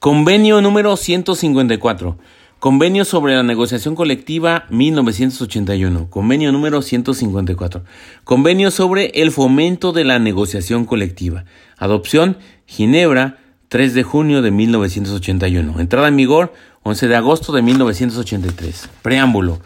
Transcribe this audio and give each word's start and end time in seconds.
Convenio 0.00 0.62
número 0.62 0.96
154. 0.96 2.16
Convenio 2.58 3.04
sobre 3.04 3.34
la 3.34 3.42
negociación 3.42 3.94
colectiva 3.94 4.64
1981. 4.70 6.08
Convenio 6.08 6.52
número 6.52 6.80
154. 6.80 7.82
Convenio 8.24 8.70
sobre 8.70 9.08
el 9.16 9.30
fomento 9.30 9.92
de 9.92 10.04
la 10.04 10.18
negociación 10.18 10.86
colectiva. 10.86 11.44
Adopción 11.76 12.38
Ginebra 12.64 13.40
3 13.68 13.92
de 13.92 14.02
junio 14.02 14.40
de 14.40 14.50
1981. 14.50 15.78
Entrada 15.78 16.08
en 16.08 16.16
vigor 16.16 16.54
11 16.82 17.06
de 17.06 17.16
agosto 17.16 17.52
de 17.52 17.60
1983. 17.60 18.88
Preámbulo. 19.02 19.60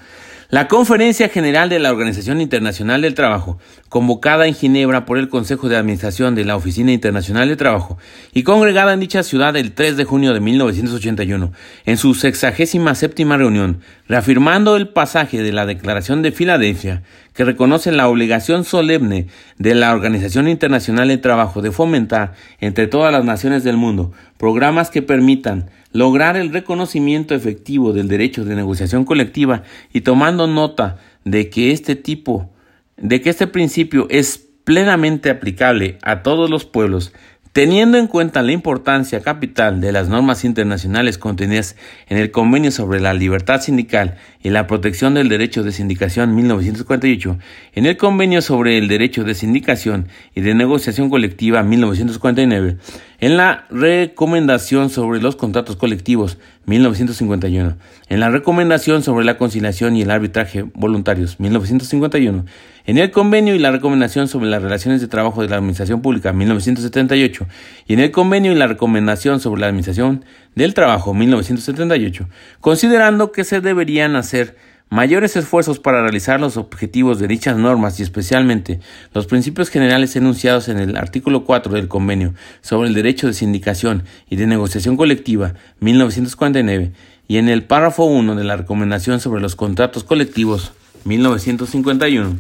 La 0.51 0.69
Conferencia 0.69 1.31
General 1.31 1.71
de 1.71 1.79
la 1.79 1.91
Organización 1.91 2.43
Internacional 2.43 3.01
del 3.01 3.15
Trabajo, 3.15 3.59
convocada 3.89 4.47
en 4.47 4.55
Ginebra 4.55 5.07
por 5.07 5.17
el 5.17 5.31
Consejo 5.31 5.71
de 5.71 5.77
Administración 5.77 6.35
de 6.35 6.45
la 6.45 6.55
Oficina 6.55 6.93
Internacional 6.93 7.49
de 7.49 7.57
Trabajo 7.57 7.97
y 8.35 8.43
congregada 8.43 8.93
en 8.93 9.01
dicha 9.01 9.23
ciudad 9.23 9.57
el 9.57 9.73
3 9.73 9.97
de 9.97 10.05
junio 10.05 10.35
de 10.35 10.41
1981, 10.41 11.51
en 11.87 11.97
su 11.97 12.15
sexagésima 12.15 12.95
séptima 12.95 13.39
reunión, 13.39 13.81
reafirmando 14.07 14.77
el 14.77 14.89
pasaje 14.89 15.43
de 15.43 15.53
la 15.53 15.65
Declaración 15.65 16.21
de 16.21 16.33
Filadelfia, 16.33 17.03
que 17.33 17.45
reconoce 17.45 17.91
la 17.91 18.09
obligación 18.09 18.65
solemne 18.65 19.29
de 19.59 19.75
la 19.75 19.95
Organización 19.95 20.49
Internacional 20.49 21.09
del 21.09 21.23
Trabajo 21.23 21.63
de 21.63 21.73
fomentar 21.73 22.35
entre 22.61 22.87
todas 22.87 23.11
las 23.13 23.25
naciones 23.25 23.65
del 23.65 23.79
mundo 23.79 24.13
programas 24.37 24.91
que 24.91 25.01
permitan 25.01 25.71
lograr 25.95 26.37
el 26.37 26.53
reconocimiento 26.53 27.35
efectivo 27.35 27.93
del 27.93 28.09
derecho 28.09 28.45
de 28.45 28.57
negociación 28.57 29.05
colectiva 29.05 29.63
y 29.93 30.03
tomando 30.03 30.47
nota 30.47 30.99
de 31.25 31.49
que 31.49 31.71
este 31.71 31.95
tipo, 31.95 32.51
de 32.97 33.23
que 33.23 33.31
este 33.31 33.47
principio 33.47 34.09
es 34.11 34.45
plenamente 34.65 35.31
aplicable 35.31 35.99
a 36.03 36.23
todos 36.23 36.51
los 36.51 36.65
pueblos, 36.65 37.13
Teniendo 37.55 37.99
en 37.99 38.09
cuenta 38.09 38.43
la 38.43 38.51
importancia 38.51 39.21
capital 39.21 39.81
de 39.81 39.93
las 39.93 40.09
normas 40.09 40.45
internacionales 40.45 41.19
contenidas 41.19 41.77
en 42.09 42.19
el 42.19 42.33
Convenio 42.33 42.73
sobre 42.73 42.99
la 42.99 43.15
Libertad 43.15 43.61
Sindical 43.61 44.17
y 44.43 44.51
la 44.51 44.67
Protección 44.67 45.15
del 45.15 45.29
Derecho 45.29 45.63
de 45.63 45.71
Sindicación 45.71 46.35
1948, 46.35 47.39
en 47.77 47.87
el 47.87 47.97
Convenio 47.97 48.43
sobre 48.43 48.77
el 48.77 48.89
Derecho 48.89 49.23
de 49.23 49.37
Sindicación 49.37 50.09
y 50.35 50.41
de 50.41 50.53
Negociación 50.53 51.09
Colectiva 51.09 51.63
1949, 51.63 52.79
en 53.21 53.37
la 53.37 53.67
Recomendación 53.71 54.91
sobre 54.91 55.21
los 55.21 55.37
Contratos 55.37 55.77
Colectivos 55.77 56.39
1951, 56.67 57.77
en 58.09 58.21
la 58.21 58.31
Recomendación 58.31 59.03
sobre 59.03 59.25
la 59.25 59.39
Conciliación 59.39 59.97
y 59.97 60.03
el 60.03 60.11
Arbitraje 60.11 60.65
Voluntarios 60.75 61.39
1951, 61.41 62.45
en 62.87 62.99
el 62.99 63.11
Convenio 63.11 63.55
y 63.55 63.59
la 63.59 63.71
Recomendación 63.71 64.29
sobre 64.29 64.49
las 64.49 64.63
Relaciones 64.63 65.01
de 65.01 65.09
Trabajo 65.09 65.43
de 65.43 65.49
la 65.49 65.57
Administración 65.57 66.03
Pública 66.03 66.33
1978 66.33 67.47
y 67.87 67.95
en 67.95 68.01
el 68.01 68.11
Convenio 68.11 68.53
y 68.53 68.57
la 68.57 68.67
Recomendación 68.67 69.41
sobre 69.41 69.61
la 69.61 69.69
Administración 69.69 70.25
del 70.55 70.75
Trabajo 70.75 71.15
1978, 71.15 72.29
considerando 72.61 73.33
que 73.33 73.45
se 73.45 73.61
deberían 73.61 74.17
hacer 74.17 74.57
mayores 74.91 75.37
esfuerzos 75.37 75.79
para 75.81 76.03
realizar 76.03 76.41
los 76.41 76.57
objetivos 76.57 77.19
de 77.19 77.27
dichas 77.27 77.57
normas 77.57 77.99
y 77.99 78.03
especialmente 78.03 78.81
los 79.13 79.27
principios 79.27 79.69
generales 79.69 80.15
enunciados 80.17 80.69
en 80.69 80.79
el 80.79 80.97
artículo 80.97 81.45
4 81.45 81.73
del 81.73 81.89
Convenio 81.89 82.35
sobre 82.61 82.89
el 82.89 82.95
derecho 82.95 83.27
de 83.27 83.35
sindicación 83.35 84.05
y 84.31 84.37
de 84.37 84.47
negociación 84.47 84.97
colectiva 84.97 85.55
1949 85.81 86.93
y 87.27 87.39
en 87.39 87.49
el 87.49 87.65
párrafo 87.65 88.05
1 88.05 88.35
de 88.35 88.45
la 88.45 88.57
recomendación 88.57 89.21
sobre 89.21 89.41
los 89.41 89.57
contratos 89.57 90.05
colectivos 90.05 90.73
1951, 91.05 92.39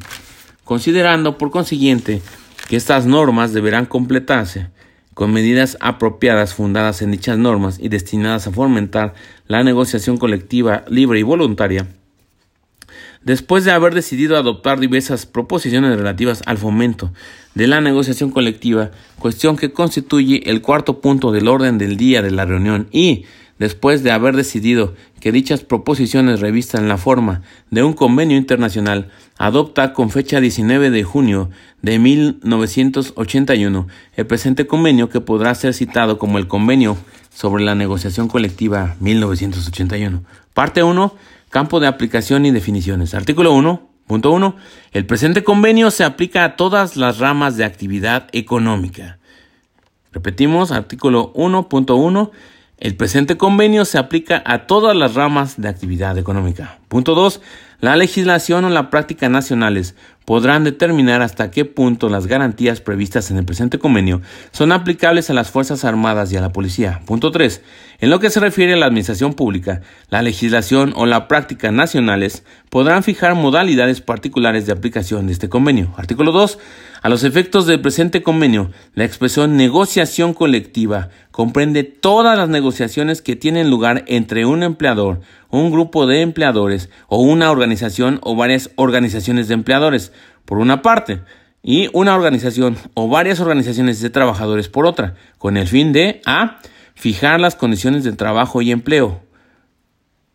considerando 0.64 1.38
por 1.38 1.50
consiguiente 1.50 2.22
que 2.68 2.76
estas 2.76 3.06
normas 3.06 3.52
deberán 3.52 3.86
completarse 3.86 4.68
con 5.14 5.32
medidas 5.32 5.76
apropiadas 5.80 6.54
fundadas 6.54 7.00
en 7.00 7.12
dichas 7.12 7.38
normas 7.38 7.78
y 7.78 7.88
destinadas 7.88 8.46
a 8.46 8.50
fomentar 8.50 9.14
la 9.46 9.62
negociación 9.62 10.16
colectiva 10.16 10.84
libre 10.88 11.20
y 11.20 11.22
voluntaria, 11.22 11.86
después 13.24 13.64
de 13.64 13.72
haber 13.72 13.94
decidido 13.94 14.36
adoptar 14.36 14.78
diversas 14.78 15.26
proposiciones 15.26 15.96
relativas 15.96 16.42
al 16.46 16.58
fomento 16.58 17.12
de 17.54 17.66
la 17.66 17.80
negociación 17.80 18.30
colectiva, 18.30 18.90
cuestión 19.18 19.56
que 19.56 19.72
constituye 19.72 20.50
el 20.50 20.60
cuarto 20.62 21.00
punto 21.00 21.32
del 21.32 21.48
orden 21.48 21.78
del 21.78 21.96
día 21.96 22.22
de 22.22 22.30
la 22.30 22.44
reunión 22.44 22.88
y, 22.92 23.24
después 23.58 24.02
de 24.02 24.10
haber 24.10 24.36
decidido 24.36 24.94
que 25.20 25.32
dichas 25.32 25.62
proposiciones 25.62 26.40
revistan 26.40 26.88
la 26.88 26.98
forma 26.98 27.42
de 27.70 27.82
un 27.82 27.94
convenio 27.94 28.36
internacional, 28.36 29.10
adopta 29.38 29.92
con 29.92 30.10
fecha 30.10 30.40
19 30.40 30.90
de 30.90 31.02
junio 31.02 31.50
de 31.80 31.98
1981 31.98 33.86
el 34.16 34.26
presente 34.26 34.66
convenio 34.66 35.08
que 35.08 35.20
podrá 35.20 35.54
ser 35.54 35.72
citado 35.72 36.18
como 36.18 36.38
el 36.38 36.46
Convenio 36.46 36.96
sobre 37.32 37.64
la 37.64 37.74
Negociación 37.74 38.28
Colectiva 38.28 38.96
1981. 39.00 40.22
Parte 40.52 40.82
1 40.82 41.14
Campo 41.54 41.78
de 41.78 41.86
aplicación 41.86 42.46
y 42.46 42.50
definiciones. 42.50 43.14
Artículo 43.14 43.52
1. 43.52 43.88
Punto 44.08 44.32
1. 44.32 44.56
El 44.90 45.06
presente 45.06 45.44
convenio 45.44 45.92
se 45.92 46.02
aplica 46.02 46.42
a 46.42 46.56
todas 46.56 46.96
las 46.96 47.18
ramas 47.20 47.56
de 47.56 47.64
actividad 47.64 48.26
económica. 48.32 49.20
Repetimos, 50.10 50.72
artículo 50.72 51.32
1.1. 51.34 52.32
El 52.78 52.96
presente 52.96 53.36
convenio 53.36 53.84
se 53.84 53.98
aplica 53.98 54.42
a 54.44 54.66
todas 54.66 54.96
las 54.96 55.14
ramas 55.14 55.54
de 55.56 55.68
actividad 55.68 56.18
económica. 56.18 56.80
Punto 56.88 57.14
2. 57.14 57.40
La 57.80 57.96
legislación 57.96 58.64
o 58.64 58.70
la 58.70 58.90
práctica 58.90 59.28
nacionales 59.28 59.94
podrán 60.24 60.64
determinar 60.64 61.22
hasta 61.22 61.50
qué 61.50 61.64
punto 61.64 62.08
las 62.08 62.26
garantías 62.26 62.80
previstas 62.80 63.30
en 63.30 63.36
el 63.36 63.44
presente 63.44 63.78
convenio 63.78 64.22
son 64.52 64.72
aplicables 64.72 65.28
a 65.28 65.34
las 65.34 65.50
Fuerzas 65.50 65.84
Armadas 65.84 66.32
y 66.32 66.36
a 66.36 66.40
la 66.40 66.52
Policía. 66.52 67.00
Punto 67.04 67.30
3. 67.30 67.62
En 68.00 68.10
lo 68.10 68.20
que 68.20 68.30
se 68.30 68.40
refiere 68.40 68.74
a 68.74 68.76
la 68.76 68.86
administración 68.86 69.34
pública, 69.34 69.82
la 70.08 70.22
legislación 70.22 70.92
o 70.96 71.06
la 71.06 71.28
práctica 71.28 71.70
nacionales 71.70 72.44
podrán 72.70 73.02
fijar 73.02 73.34
modalidades 73.34 74.00
particulares 74.00 74.66
de 74.66 74.72
aplicación 74.72 75.26
de 75.26 75.32
este 75.32 75.48
convenio. 75.48 75.92
Artículo 75.96 76.32
2. 76.32 76.58
A 77.04 77.10
los 77.10 77.22
efectos 77.22 77.66
del 77.66 77.82
presente 77.82 78.22
convenio, 78.22 78.70
la 78.94 79.04
expresión 79.04 79.58
negociación 79.58 80.32
colectiva 80.32 81.10
comprende 81.32 81.82
todas 81.82 82.38
las 82.38 82.48
negociaciones 82.48 83.20
que 83.20 83.36
tienen 83.36 83.68
lugar 83.68 84.06
entre 84.06 84.46
un 84.46 84.62
empleador, 84.62 85.20
un 85.50 85.70
grupo 85.70 86.06
de 86.06 86.22
empleadores 86.22 86.88
o 87.08 87.18
una 87.18 87.50
organización 87.50 88.20
o 88.22 88.36
varias 88.36 88.70
organizaciones 88.76 89.48
de 89.48 89.54
empleadores, 89.54 90.12
por 90.46 90.56
una 90.56 90.80
parte, 90.80 91.20
y 91.62 91.90
una 91.92 92.14
organización 92.14 92.78
o 92.94 93.06
varias 93.06 93.38
organizaciones 93.38 94.00
de 94.00 94.08
trabajadores 94.08 94.70
por 94.70 94.86
otra, 94.86 95.14
con 95.36 95.58
el 95.58 95.68
fin 95.68 95.92
de 95.92 96.22
A. 96.24 96.58
Fijar 96.94 97.38
las 97.38 97.54
condiciones 97.54 98.04
de 98.04 98.12
trabajo 98.12 98.62
y 98.62 98.70
empleo. 98.70 99.20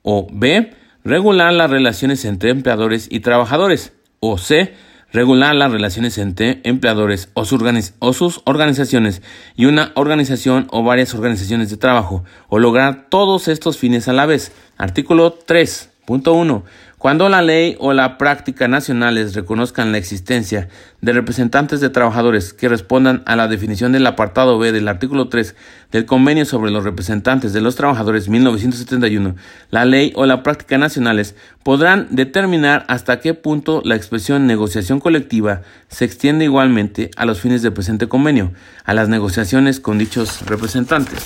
O 0.03 0.27
B. 0.31 0.75
Regular 1.03 1.51
las 1.51 1.71
relaciones 1.71 2.25
entre 2.25 2.51
empleadores 2.51 3.07
y 3.09 3.21
trabajadores. 3.21 3.93
O 4.19 4.37
C 4.37 4.75
regular 5.11 5.55
las 5.55 5.71
relaciones 5.71 6.17
entre 6.17 6.61
empleadores 6.63 7.29
o 7.33 7.45
sus, 7.45 8.41
organizaciones 8.45 9.21
y 9.55 9.65
una 9.65 9.91
organización 9.95 10.67
o 10.71 10.83
varias 10.83 11.13
organizaciones 11.13 11.69
de 11.69 11.77
trabajo, 11.77 12.23
o 12.47 12.59
lograr 12.59 13.07
todos 13.09 13.47
estos 13.47 13.77
fines 13.77 14.07
a 14.07 14.13
la 14.13 14.25
vez. 14.25 14.51
Artículo 14.77 15.37
3.1. 15.39 16.63
Cuando 16.99 17.29
la 17.29 17.41
ley 17.41 17.77
o 17.79 17.93
la 17.93 18.17
práctica 18.17 18.67
nacionales 18.67 19.33
reconozcan 19.33 19.93
la 19.93 19.97
existencia 19.97 20.67
de 20.99 21.13
representantes 21.13 21.79
de 21.79 21.89
trabajadores 21.89 22.51
que 22.53 22.67
respondan 22.67 23.23
a 23.25 23.37
la 23.37 23.47
definición 23.47 23.93
del 23.93 24.05
apartado 24.05 24.59
B 24.59 24.73
del 24.73 24.89
artículo 24.89 25.29
3 25.29 25.55
del 25.93 26.05
Convenio 26.05 26.43
sobre 26.43 26.71
los 26.71 26.83
representantes 26.83 27.53
de 27.53 27.61
los 27.61 27.77
trabajadores 27.77 28.27
1971, 28.27 29.37
la 29.71 29.85
ley 29.85 30.11
o 30.13 30.25
la 30.25 30.43
práctica 30.43 30.77
nacionales 30.77 31.35
podrán 31.63 32.07
determinar 32.11 32.83
hasta 32.89 33.21
qué 33.21 33.33
punto 33.33 33.81
la 33.85 33.95
expresión 33.95 34.45
negociación 34.45 34.99
colectiva 34.99 35.61
se 35.87 36.03
extiende 36.03 36.43
igualmente 36.43 37.11
a 37.15 37.23
los 37.23 37.39
fines 37.39 37.61
del 37.61 37.71
presente 37.71 38.09
convenio, 38.09 38.51
a 38.83 38.93
las 38.93 39.07
negociaciones 39.07 39.79
con 39.79 39.99
dichos 39.99 40.45
representantes. 40.45 41.25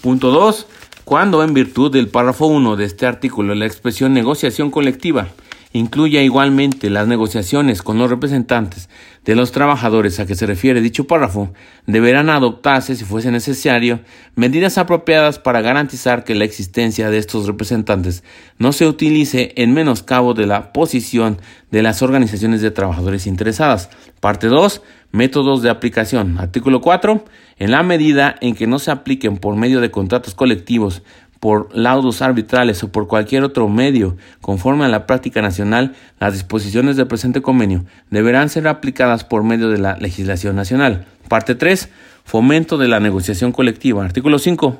Punto 0.00 0.32
2 0.32 0.66
cuando 1.04 1.42
en 1.42 1.54
virtud 1.54 1.90
del 1.92 2.08
párrafo 2.08 2.46
1 2.46 2.76
de 2.76 2.84
este 2.84 3.06
artículo 3.06 3.54
la 3.54 3.66
expresión 3.66 4.14
negociación 4.14 4.70
colectiva 4.70 5.28
incluya 5.72 6.22
igualmente 6.22 6.90
las 6.90 7.06
negociaciones 7.06 7.82
con 7.82 7.98
los 7.98 8.10
representantes 8.10 8.88
de 9.24 9.36
los 9.36 9.52
trabajadores 9.52 10.18
a 10.18 10.26
que 10.26 10.34
se 10.34 10.46
refiere 10.46 10.80
dicho 10.80 11.06
párrafo, 11.06 11.52
deberán 11.86 12.28
adoptarse, 12.28 12.96
si 12.96 13.04
fuese 13.04 13.30
necesario, 13.30 14.00
medidas 14.34 14.78
apropiadas 14.78 15.38
para 15.38 15.60
garantizar 15.60 16.24
que 16.24 16.34
la 16.34 16.44
existencia 16.44 17.08
de 17.08 17.18
estos 17.18 17.46
representantes 17.46 18.24
no 18.58 18.72
se 18.72 18.86
utilice 18.86 19.52
en 19.56 19.72
menoscabo 19.72 20.34
de 20.34 20.46
la 20.46 20.72
posición 20.72 21.38
de 21.70 21.82
las 21.82 22.02
organizaciones 22.02 22.60
de 22.60 22.70
trabajadores 22.70 23.26
interesadas. 23.26 23.90
Parte 24.20 24.48
2. 24.48 24.82
Métodos 25.12 25.62
de 25.62 25.70
aplicación. 25.70 26.38
Artículo 26.38 26.80
4. 26.80 27.24
En 27.58 27.70
la 27.70 27.82
medida 27.82 28.34
en 28.40 28.54
que 28.54 28.66
no 28.66 28.78
se 28.78 28.90
apliquen 28.90 29.36
por 29.36 29.56
medio 29.56 29.80
de 29.80 29.90
contratos 29.90 30.34
colectivos 30.34 31.02
por 31.42 31.76
laudos 31.76 32.22
arbitrales 32.22 32.84
o 32.84 32.92
por 32.92 33.08
cualquier 33.08 33.42
otro 33.42 33.68
medio 33.68 34.16
conforme 34.40 34.84
a 34.84 34.88
la 34.88 35.08
práctica 35.08 35.42
nacional, 35.42 35.96
las 36.20 36.34
disposiciones 36.34 36.96
del 36.96 37.08
presente 37.08 37.42
convenio 37.42 37.84
deberán 38.10 38.48
ser 38.48 38.68
aplicadas 38.68 39.24
por 39.24 39.42
medio 39.42 39.68
de 39.68 39.78
la 39.78 39.96
legislación 39.96 40.54
nacional. 40.54 41.04
Parte 41.26 41.56
3. 41.56 41.88
Fomento 42.22 42.78
de 42.78 42.86
la 42.86 43.00
negociación 43.00 43.50
colectiva. 43.50 44.04
Artículo 44.04 44.38
5. 44.38 44.78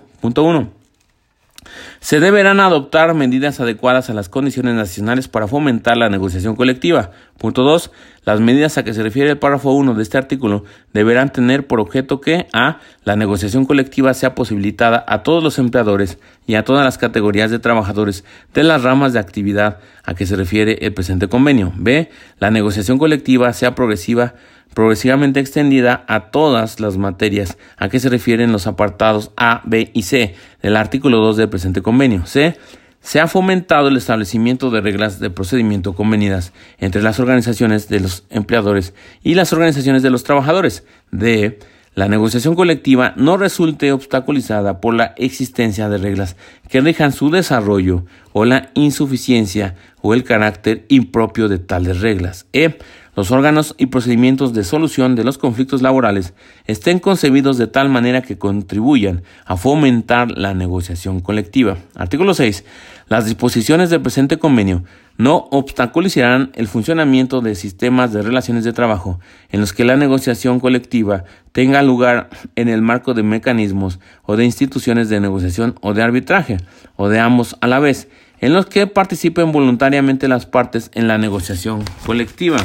Punto 2.03 2.17
1. 2.17 2.21
Se 2.21 2.21
deberán 2.21 2.61
adoptar 2.61 3.15
medidas 3.15 3.61
adecuadas 3.61 4.11
a 4.11 4.15
las 4.15 4.29
condiciones 4.29 4.75
nacionales 4.75 5.29
para 5.29 5.47
fomentar 5.47 5.97
la 5.97 6.09
negociación 6.11 6.57
colectiva. 6.57 7.13
Punto 7.39 7.63
2. 7.63 7.91
Las 8.25 8.41
medidas 8.41 8.77
a 8.77 8.83
que 8.83 8.93
se 8.93 9.03
refiere 9.03 9.31
el 9.31 9.39
párrafo 9.39 9.73
1 9.73 9.95
de 9.95 10.03
este 10.03 10.19
artículo 10.19 10.65
deberán 10.93 11.33
tener 11.33 11.67
por 11.67 11.81
objeto 11.81 12.21
que 12.21 12.49
a. 12.53 12.81
La 13.05 13.17
negociación 13.17 13.67
colectiva 13.67 14.15
sea 14.15 14.35
posibilitada 14.35 15.05
a 15.07 15.23
todos 15.23 15.43
los 15.43 15.59
empleadores 15.59 16.19
y 16.47 16.57
a 16.57 16.65
todas 16.65 16.85
las 16.85 16.99
categorías 16.99 17.51
de 17.51 17.59
trabajadores 17.59 18.25
de 18.53 18.63
las 18.65 18.83
ramas 18.83 19.13
de 19.13 19.21
actividad 19.21 19.79
a 20.05 20.15
que 20.15 20.27
se 20.27 20.37
refiere 20.37 20.79
el 20.83 20.93
presente 20.95 21.29
convenio. 21.29 21.73
b. 21.77 22.11
La 22.39 22.51
negociación 22.51 22.99
colectiva 22.99 23.53
sea 23.53 23.75
progresiva 23.75 24.35
progresivamente 24.75 25.41
extendida 25.41 26.05
a 26.09 26.31
todas 26.31 26.81
las 26.81 26.97
materias 26.97 27.59
a 27.77 27.89
que 27.89 28.01
se 28.01 28.09
refieren 28.09 28.53
los 28.53 28.67
apartados 28.67 29.31
A, 29.37 29.63
B 29.65 29.91
y 29.93 30.03
C 30.03 30.35
del 30.63 30.77
artículo 30.77 31.19
2 31.19 31.37
del 31.37 31.49
presente 31.49 31.83
convenio. 31.83 32.27
C. 32.27 32.57
Se 33.01 33.19
ha 33.19 33.27
fomentado 33.27 33.89
el 33.89 33.97
establecimiento 33.97 34.71
de 34.71 34.81
reglas 34.81 35.19
de 35.19 35.29
procedimiento 35.29 35.95
convenidas 35.95 36.53
entre 36.79 37.03
las 37.03 37.19
organizaciones 37.19 37.89
de 37.89 38.01
los 38.01 38.25
empleadores 38.31 38.95
y 39.25 39.35
las 39.35 39.53
organizaciones 39.53 40.03
de 40.03 40.11
los 40.11 40.23
trabajadores. 40.23 40.85
D. 41.11 41.59
La 41.95 42.09
negociación 42.09 42.55
colectiva 42.55 43.13
no 43.17 43.37
resulte 43.37 43.93
obstaculizada 43.93 44.81
por 44.81 44.95
la 44.95 45.13
existencia 45.19 45.91
de 45.91 45.99
reglas 45.99 46.37
que 46.71 46.81
rijan 46.81 47.13
su 47.13 47.31
desarrollo 47.31 48.07
o 48.33 48.47
la 48.47 48.71
insuficiencia 48.73 49.75
o 50.01 50.15
el 50.15 50.25
carácter 50.25 50.87
impropio 50.89 51.51
de 51.51 51.59
tales 51.59 52.01
reglas. 52.01 52.47
E 52.55 52.79
los 53.15 53.31
órganos 53.31 53.75
y 53.77 53.87
procedimientos 53.87 54.55
de 54.55 54.65
solución 54.65 55.17
de 55.17 55.25
los 55.25 55.37
conflictos 55.37 55.83
laborales 55.83 56.33
estén 56.67 56.99
concebidos 56.99 57.59
de 57.59 57.67
tal 57.67 57.91
manera 57.91 58.23
que 58.23 58.39
contribuyan 58.39 59.23
a 59.45 59.59
fomentar 59.59 60.31
la 60.31 60.55
negociación 60.55 61.21
colectiva. 61.21 61.77
Artículo 61.95 62.33
6. 62.33 62.65
Las 63.09 63.27
disposiciones 63.27 63.91
del 63.91 64.01
presente 64.01 64.39
convenio 64.39 64.85
no 65.19 65.49
obstaculizarán 65.51 66.51
el 66.55 66.69
funcionamiento 66.69 67.41
de 67.41 67.55
sistemas 67.55 68.13
de 68.13 68.23
relaciones 68.23 68.65
de 68.65 68.73
trabajo 68.73 69.21
en 69.51 69.61
los 69.61 69.73
que 69.73 69.85
la 69.85 69.97
negociación 69.97 70.61
colectiva 70.61 71.25
tenga 71.53 71.83
lugar 71.83 72.31
en 72.57 72.69
el 72.69 72.83
marco 72.83 73.15
de 73.15 73.23
mecanismos 73.23 74.01
o 74.25 74.37
de 74.37 74.45
instituciones 74.45 75.09
de 75.09 75.21
negociación 75.21 75.75
o 75.81 75.95
de 75.95 76.03
arbitraje, 76.03 76.59
o 76.97 77.09
de 77.09 77.19
ambos 77.19 77.57
a 77.61 77.67
la 77.67 77.79
vez, 77.79 78.09
en 78.41 78.53
los 78.53 78.67
que 78.67 78.87
participen 78.87 79.53
voluntariamente 79.53 80.29
las 80.29 80.47
partes 80.47 80.91
en 80.95 81.09
la 81.09 81.19
negociación 81.19 81.85
colectiva. 82.05 82.59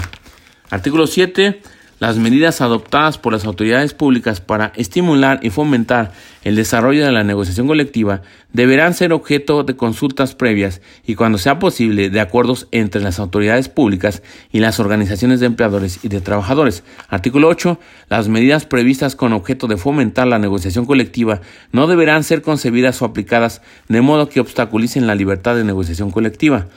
Artículo 0.69 1.07
7. 1.07 1.61
Las 1.99 2.17
medidas 2.17 2.61
adoptadas 2.61 3.17
por 3.17 3.33
las 3.33 3.45
autoridades 3.45 3.95
públicas 3.95 4.39
para 4.39 4.71
estimular 4.75 5.39
y 5.41 5.49
fomentar 5.49 6.11
el 6.43 6.55
desarrollo 6.55 7.03
de 7.03 7.11
la 7.11 7.23
negociación 7.23 7.65
colectiva 7.65 8.21
deberán 8.53 8.93
ser 8.93 9.13
objeto 9.13 9.63
de 9.63 9.75
consultas 9.75 10.35
previas 10.35 10.79
y, 11.07 11.15
cuando 11.15 11.39
sea 11.39 11.57
posible, 11.57 12.11
de 12.11 12.19
acuerdos 12.19 12.67
entre 12.71 13.01
las 13.01 13.17
autoridades 13.17 13.67
públicas 13.67 14.21
y 14.51 14.59
las 14.59 14.79
organizaciones 14.79 15.39
de 15.39 15.47
empleadores 15.47 15.99
y 16.03 16.09
de 16.09 16.21
trabajadores. 16.21 16.83
Artículo 17.09 17.47
8. 17.47 17.79
Las 18.09 18.29
medidas 18.29 18.67
previstas 18.67 19.15
con 19.15 19.33
objeto 19.33 19.65
de 19.65 19.77
fomentar 19.77 20.27
la 20.27 20.37
negociación 20.37 20.85
colectiva 20.85 21.41
no 21.71 21.87
deberán 21.87 22.23
ser 22.23 22.43
concebidas 22.43 23.01
o 23.01 23.05
aplicadas 23.05 23.63
de 23.87 24.01
modo 24.01 24.29
que 24.29 24.39
obstaculicen 24.39 25.07
la 25.07 25.15
libertad 25.15 25.55
de 25.55 25.63
negociación 25.63 26.11
colectiva. 26.11 26.67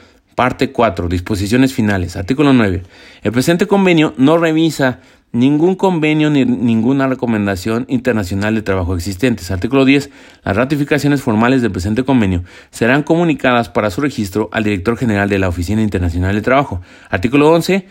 Parte 0.40 0.72
4. 0.72 1.08
Disposiciones 1.08 1.74
finales. 1.74 2.16
Artículo 2.16 2.54
9. 2.54 2.82
El 3.22 3.30
presente 3.30 3.66
convenio 3.66 4.14
no 4.16 4.38
revisa 4.38 5.00
ningún 5.32 5.74
convenio 5.74 6.30
ni 6.30 6.46
ninguna 6.46 7.06
recomendación 7.08 7.84
internacional 7.90 8.54
de 8.54 8.62
trabajo 8.62 8.96
existentes. 8.96 9.50
Artículo 9.50 9.84
10. 9.84 10.08
Las 10.42 10.56
ratificaciones 10.56 11.20
formales 11.20 11.60
del 11.60 11.72
presente 11.72 12.04
convenio 12.04 12.42
serán 12.70 13.02
comunicadas 13.02 13.68
para 13.68 13.90
su 13.90 14.00
registro 14.00 14.48
al 14.50 14.64
director 14.64 14.96
general 14.96 15.28
de 15.28 15.38
la 15.40 15.48
Oficina 15.48 15.82
Internacional 15.82 16.34
de 16.34 16.40
Trabajo. 16.40 16.80
Artículo 17.10 17.52
11. 17.52 17.86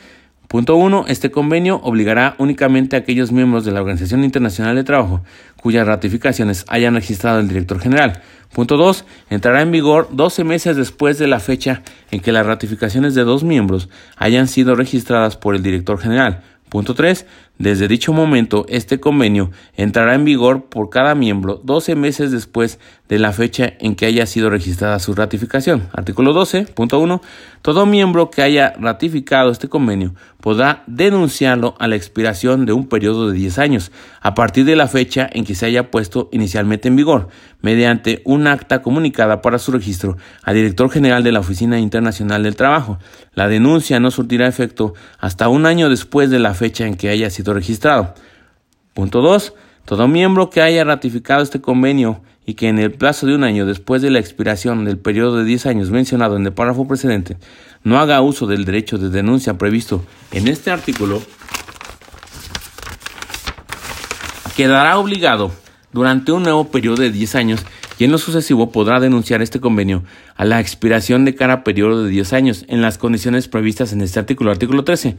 Punto 0.50 0.78
1. 0.78 1.06
Este 1.10 1.30
convenio 1.30 1.80
obligará 1.84 2.34
únicamente 2.40 2.96
a 2.96 3.00
aquellos 3.00 3.32
miembros 3.32 3.66
de 3.66 3.72
la 3.72 3.82
Organización 3.82 4.24
Internacional 4.24 4.76
de 4.76 4.84
Trabajo 4.84 5.22
cuyas 5.62 5.86
ratificaciones 5.86 6.66
hayan 6.70 6.96
registrado 6.96 7.40
el 7.40 7.48
director 7.48 7.80
general. 7.80 8.24
Punto 8.52 8.76
2. 8.76 9.06
Entrará 9.30 9.62
en 9.62 9.72
vigor 9.72 10.08
12 10.12 10.44
meses 10.44 10.76
después 10.76 11.20
de 11.20 11.28
la 11.28 11.40
fecha 11.40 11.84
en 12.10 12.20
que 12.20 12.32
las 12.32 12.48
ratificaciones 12.48 13.14
de 13.14 13.26
dos 13.26 13.44
miembros 13.44 13.90
hayan 14.18 14.48
sido 14.48 14.74
registradas 14.74 15.38
por 15.38 15.54
el 15.54 15.62
director 15.62 16.00
general. 16.00 16.42
Punto 16.68 16.96
3. 16.96 17.28
Desde 17.60 17.90
dicho 17.90 18.14
momento, 18.14 18.66
este 18.70 19.02
convenio 19.02 19.52
entrará 19.76 20.16
en 20.16 20.24
vigor 20.24 20.70
por 20.70 20.90
cada 20.90 21.14
miembro 21.14 21.60
12 21.62 21.94
meses 21.96 22.32
después 22.32 22.80
de 23.10 23.20
la 23.20 23.34
fecha 23.34 23.74
en 23.82 23.96
que 23.96 24.06
haya 24.06 24.26
sido 24.28 24.50
registrada 24.50 24.98
su 25.00 25.14
ratificación. 25.14 25.90
Artículo 25.92 26.34
12.1. 26.34 27.20
Todo 27.62 27.86
miembro 27.86 28.30
que 28.30 28.44
haya 28.44 28.72
ratificado 28.80 29.52
este 29.52 29.68
convenio 29.68 30.16
podrá 30.40 30.84
denunciarlo 30.88 31.76
a 31.80 31.90
la 31.90 31.98
expiración 31.98 32.66
de 32.66 32.72
un 32.72 32.88
periodo 32.88 33.30
de 33.30 33.38
10 33.38 33.60
años, 33.60 33.92
a 34.22 34.36
partir 34.36 34.64
de 34.64 34.78
la 34.78 34.88
fecha 34.88 35.30
en 35.30 35.44
que 35.44 35.54
se 35.54 35.66
haya 35.66 35.92
puesto 35.92 36.30
inicialmente 36.32 36.88
en 36.88 36.96
vigor, 36.96 37.28
mediante 37.62 38.22
un 38.26 38.48
acta 38.48 38.82
comunicada 38.82 39.42
para 39.42 39.60
su 39.60 39.72
registro 39.72 40.18
al 40.44 40.56
director 40.56 40.90
general 40.90 41.24
de 41.24 41.32
la 41.32 41.40
Oficina 41.40 41.80
Internacional 41.80 42.44
del 42.44 42.56
Trabajo. 42.56 43.00
La 43.34 43.48
denuncia 43.48 44.00
no 44.00 44.12
surtirá 44.12 44.48
efecto 44.48 44.94
hasta 45.20 45.50
un 45.50 45.66
año 45.66 45.90
después 45.90 46.30
de 46.30 46.40
la 46.40 46.54
fecha 46.54 46.86
en 46.88 46.96
que 46.96 47.10
haya 47.10 47.30
sido 47.30 47.54
registrado. 47.54 48.14
Punto 48.94 49.22
2. 49.22 49.54
Todo 49.86 50.08
miembro 50.08 50.50
que 50.50 50.62
haya 50.62 50.84
ratificado 50.84 51.42
este 51.42 51.62
convenio 51.62 52.22
y 52.46 52.56
que 52.56 52.68
en 52.68 52.80
el 52.80 52.92
plazo 52.92 53.28
de 53.28 53.36
un 53.36 53.44
año 53.44 53.66
después 53.66 54.02
de 54.02 54.10
la 54.10 54.20
expiración 54.20 54.86
del 54.86 54.98
periodo 54.98 55.38
de 55.38 55.44
10 55.44 55.66
años 55.68 55.92
mencionado 55.92 56.36
en 56.36 56.46
el 56.46 56.54
párrafo 56.54 56.88
precedente 56.88 57.38
no 57.84 58.00
haga 58.00 58.22
uso 58.22 58.48
del 58.48 58.66
derecho 58.66 58.98
de 58.98 59.10
denuncia 59.10 59.58
previsto 59.58 60.04
en 60.32 60.48
este 60.48 60.72
artículo, 60.72 61.22
quedará 64.56 64.98
obligado 64.98 65.52
durante 65.92 66.32
un 66.32 66.44
nuevo 66.44 66.66
periodo 66.66 67.02
de 67.02 67.12
10 67.12 67.36
años 67.36 67.66
y 67.98 68.06
en 68.06 68.12
lo 68.12 68.18
sucesivo 68.18 68.72
podrá 68.72 69.00
denunciar 69.00 69.42
este 69.42 69.60
convenio 69.60 70.04
a 70.36 70.46
la 70.46 70.60
expiración 70.60 71.26
de 71.26 71.36
cada 71.36 71.64
periodo 71.64 72.04
de 72.04 72.10
10 72.10 72.34
años 72.34 72.66
en 72.68 72.82
las 72.82 72.98
condiciones 72.98 73.48
previstas 73.48 73.94
en 73.94 74.02
este 74.02 74.20
artículo. 74.20 74.52
Artículo 74.52 74.84
13. 74.84 75.18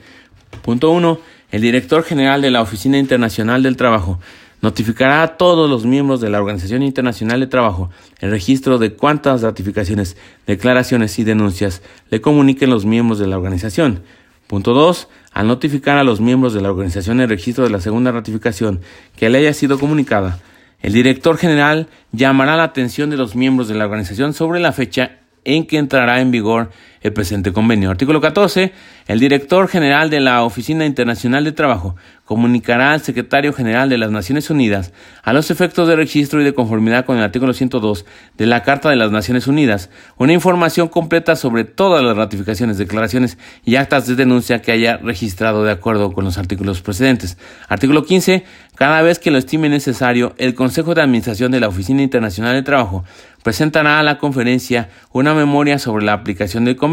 Punto 0.62 0.90
1. 0.90 1.20
El 1.50 1.62
director 1.62 2.04
general 2.04 2.42
de 2.42 2.50
la 2.50 2.62
Oficina 2.62 2.98
Internacional 2.98 3.62
del 3.62 3.76
Trabajo 3.76 4.20
notificará 4.62 5.22
a 5.22 5.36
todos 5.36 5.68
los 5.68 5.86
miembros 5.86 6.20
de 6.20 6.30
la 6.30 6.40
Organización 6.40 6.82
Internacional 6.82 7.40
de 7.40 7.46
Trabajo 7.46 7.90
el 8.20 8.30
registro 8.30 8.78
de 8.78 8.92
cuántas 8.92 9.42
ratificaciones, 9.42 10.16
declaraciones 10.46 11.18
y 11.18 11.24
denuncias 11.24 11.82
le 12.10 12.20
comuniquen 12.20 12.70
los 12.70 12.84
miembros 12.84 13.18
de 13.18 13.26
la 13.26 13.36
organización. 13.36 14.02
Punto 14.46 14.74
2. 14.74 15.08
Al 15.32 15.46
notificar 15.46 15.96
a 15.96 16.04
los 16.04 16.20
miembros 16.20 16.52
de 16.54 16.60
la 16.60 16.70
organización 16.70 17.20
el 17.20 17.28
registro 17.28 17.64
de 17.64 17.70
la 17.70 17.80
segunda 17.80 18.10
ratificación 18.10 18.80
que 19.16 19.30
le 19.30 19.38
haya 19.38 19.54
sido 19.54 19.78
comunicada, 19.78 20.40
el 20.82 20.92
director 20.92 21.36
general 21.36 21.88
llamará 22.12 22.56
la 22.56 22.64
atención 22.64 23.10
de 23.10 23.16
los 23.16 23.36
miembros 23.36 23.68
de 23.68 23.74
la 23.74 23.84
organización 23.84 24.32
sobre 24.32 24.60
la 24.60 24.72
fecha 24.72 25.18
en 25.44 25.66
que 25.66 25.78
entrará 25.78 26.20
en 26.20 26.30
vigor 26.30 26.70
el 27.00 27.12
presente 27.12 27.52
convenio. 27.52 27.90
Artículo 27.90 28.20
14. 28.20 28.72
El 29.06 29.20
director 29.20 29.68
general 29.68 30.10
de 30.10 30.20
la 30.20 30.44
Oficina 30.44 30.84
Internacional 30.84 31.44
de 31.44 31.52
Trabajo 31.52 31.96
comunicará 32.24 32.92
al 32.92 33.00
secretario 33.00 33.52
general 33.52 33.88
de 33.88 33.98
las 33.98 34.12
Naciones 34.12 34.50
Unidas, 34.50 34.92
a 35.24 35.32
los 35.32 35.50
efectos 35.50 35.88
de 35.88 35.96
registro 35.96 36.40
y 36.40 36.44
de 36.44 36.54
conformidad 36.54 37.04
con 37.04 37.16
el 37.16 37.24
artículo 37.24 37.52
102 37.52 38.04
de 38.36 38.46
la 38.46 38.62
Carta 38.62 38.88
de 38.88 38.94
las 38.94 39.10
Naciones 39.10 39.48
Unidas, 39.48 39.90
una 40.16 40.32
información 40.32 40.86
completa 40.86 41.34
sobre 41.34 41.64
todas 41.64 42.04
las 42.04 42.16
ratificaciones, 42.16 42.78
declaraciones 42.78 43.36
y 43.64 43.76
actas 43.76 44.06
de 44.06 44.14
denuncia 44.14 44.62
que 44.62 44.70
haya 44.70 44.98
registrado 44.98 45.64
de 45.64 45.72
acuerdo 45.72 46.12
con 46.12 46.24
los 46.24 46.38
artículos 46.38 46.82
precedentes. 46.82 47.36
Artículo 47.68 48.04
15. 48.04 48.44
Cada 48.76 49.02
vez 49.02 49.18
que 49.18 49.30
lo 49.30 49.36
estime 49.36 49.68
necesario, 49.68 50.34
el 50.38 50.54
Consejo 50.54 50.94
de 50.94 51.02
Administración 51.02 51.50
de 51.50 51.60
la 51.60 51.68
Oficina 51.68 52.00
Internacional 52.00 52.54
de 52.54 52.62
Trabajo 52.62 53.04
presentará 53.42 53.98
a 53.98 54.02
la 54.02 54.18
conferencia 54.18 54.88
una 55.12 55.34
memoria 55.34 55.78
sobre 55.78 56.04
la 56.04 56.12
aplicación 56.12 56.64
del 56.64 56.76
convenio 56.76 56.89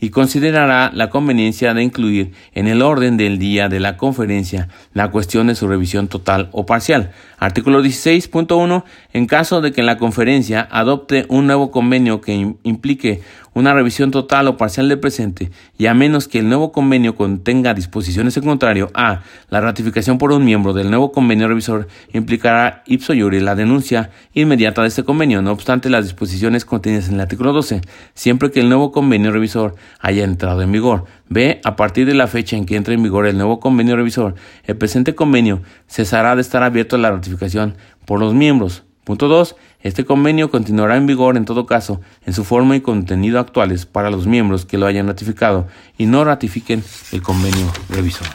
y 0.00 0.10
considerará 0.10 0.90
la 0.92 1.10
conveniencia 1.10 1.74
de 1.74 1.82
incluir 1.82 2.32
en 2.54 2.66
el 2.66 2.82
orden 2.82 3.16
del 3.16 3.38
día 3.38 3.68
de 3.68 3.80
la 3.80 3.96
conferencia 3.96 4.68
la 4.92 5.10
cuestión 5.10 5.46
de 5.46 5.54
su 5.54 5.68
revisión 5.68 6.08
total 6.08 6.48
o 6.52 6.66
parcial. 6.66 7.12
Artículo 7.38 7.82
16.1. 7.82 8.84
En 9.12 9.26
caso 9.26 9.60
de 9.60 9.72
que 9.72 9.82
la 9.82 9.96
conferencia 9.96 10.68
adopte 10.70 11.26
un 11.28 11.46
nuevo 11.46 11.70
convenio 11.70 12.20
que 12.20 12.54
implique 12.62 13.22
una 13.54 13.74
revisión 13.74 14.10
total 14.10 14.46
o 14.48 14.56
parcial 14.56 14.88
del 14.88 15.00
presente 15.00 15.50
y 15.76 15.86
a 15.86 15.94
menos 15.94 16.28
que 16.28 16.38
el 16.38 16.48
nuevo 16.48 16.70
convenio 16.70 17.16
contenga 17.16 17.74
disposiciones 17.74 18.36
en 18.36 18.44
contrario 18.44 18.90
a 18.94 19.22
la 19.48 19.60
ratificación 19.60 20.18
por 20.18 20.32
un 20.32 20.44
miembro 20.44 20.72
del 20.72 20.88
nuevo 20.88 21.10
convenio 21.10 21.48
revisor 21.48 21.88
implicará 22.12 22.82
ipso 22.86 23.12
iure 23.12 23.40
la 23.40 23.56
denuncia 23.56 24.10
inmediata 24.34 24.82
de 24.82 24.88
este 24.88 25.04
convenio, 25.04 25.42
no 25.42 25.50
obstante 25.50 25.90
las 25.90 26.04
disposiciones 26.04 26.64
contenidas 26.64 27.08
en 27.08 27.14
el 27.14 27.20
artículo 27.20 27.52
12, 27.52 27.80
siempre 28.14 28.50
que 28.50 28.60
el 28.60 28.68
nuevo 28.68 28.92
convenio 28.92 29.29
revisor 29.32 29.74
haya 29.98 30.24
entrado 30.24 30.62
en 30.62 30.72
vigor. 30.72 31.04
B. 31.28 31.60
A 31.64 31.76
partir 31.76 32.06
de 32.06 32.14
la 32.14 32.26
fecha 32.26 32.56
en 32.56 32.66
que 32.66 32.76
entre 32.76 32.94
en 32.94 33.02
vigor 33.02 33.26
el 33.26 33.36
nuevo 33.36 33.60
convenio 33.60 33.96
revisor, 33.96 34.34
el 34.64 34.76
presente 34.76 35.14
convenio 35.14 35.62
cesará 35.88 36.34
de 36.34 36.42
estar 36.42 36.62
abierto 36.62 36.96
a 36.96 36.98
la 36.98 37.10
ratificación 37.10 37.76
por 38.04 38.20
los 38.20 38.34
miembros. 38.34 38.84
Punto 39.04 39.28
2. 39.28 39.56
Este 39.82 40.04
convenio 40.04 40.50
continuará 40.50 40.96
en 40.96 41.06
vigor 41.06 41.36
en 41.36 41.44
todo 41.44 41.66
caso 41.66 42.00
en 42.26 42.34
su 42.34 42.44
forma 42.44 42.76
y 42.76 42.80
contenido 42.80 43.40
actuales 43.40 43.86
para 43.86 44.10
los 44.10 44.26
miembros 44.26 44.66
que 44.66 44.76
lo 44.78 44.86
hayan 44.86 45.06
ratificado 45.06 45.66
y 45.96 46.06
no 46.06 46.24
ratifiquen 46.24 46.84
el 47.12 47.22
convenio 47.22 47.66
revisor. 47.88 48.26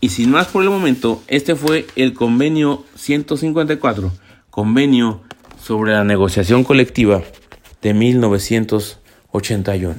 Y 0.00 0.08
sin 0.08 0.30
más 0.30 0.48
por 0.48 0.62
el 0.62 0.70
momento, 0.70 1.22
este 1.28 1.54
fue 1.54 1.86
el 1.94 2.14
convenio 2.14 2.84
154, 2.96 4.10
convenio 4.48 5.20
sobre 5.62 5.92
la 5.92 6.04
negociación 6.04 6.64
colectiva 6.64 7.22
de 7.82 7.94
1981. 9.32 9.94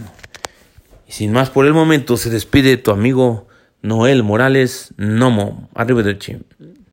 Y 1.08 1.12
sin 1.12 1.32
más 1.32 1.50
por 1.50 1.66
el 1.66 1.74
momento, 1.74 2.18
se 2.18 2.30
despide 2.30 2.78
tu 2.78 2.92
amigo 2.92 3.48
Noel 3.82 4.24
Morales 4.24 4.94
Nomo. 4.98 5.70
Arrivederci. 5.74 6.38